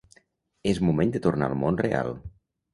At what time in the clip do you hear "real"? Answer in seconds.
1.85-2.13